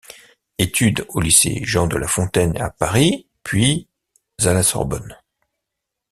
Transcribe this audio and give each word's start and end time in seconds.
Études 0.57 1.05
au 1.09 1.21
lycée 1.21 1.61
Jean 1.63 1.85
de 1.85 1.95
La 1.95 2.07
Fontaine 2.07 2.57
à 2.59 2.71
Paris, 2.71 3.27
puis 3.43 3.87
à 4.43 4.51
la 4.51 4.63
Sorbonne. 4.63 5.15